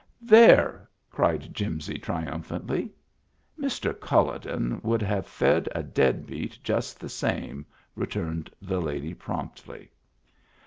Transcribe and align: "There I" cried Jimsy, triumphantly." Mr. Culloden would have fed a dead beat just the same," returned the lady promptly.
"There 0.35 0.81
I" 0.81 0.87
cried 1.15 1.53
Jimsy, 1.53 1.99
triumphantly." 1.99 2.91
Mr. 3.63 3.93
Culloden 3.99 4.81
would 4.81 5.03
have 5.03 5.27
fed 5.27 5.69
a 5.75 5.83
dead 5.83 6.25
beat 6.25 6.57
just 6.63 6.99
the 6.99 7.07
same," 7.07 7.67
returned 7.93 8.49
the 8.59 8.81
lady 8.81 9.13
promptly. 9.13 9.91